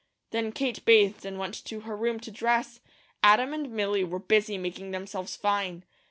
Then 0.31 0.51
Kate 0.51 0.83
bathed 0.83 1.27
and 1.27 1.37
went 1.37 1.63
to 1.65 1.81
her 1.81 1.95
room 1.95 2.19
to 2.21 2.31
dress. 2.31 2.79
Adam 3.21 3.53
and 3.53 3.69
Milly 3.69 4.03
were 4.03 4.17
busy 4.17 4.57
making 4.57 4.89
themselves 4.89 5.35
fine. 5.35 5.85